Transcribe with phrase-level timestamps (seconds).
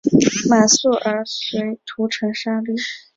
[0.49, 2.73] 满速儿遂屠城杀掠。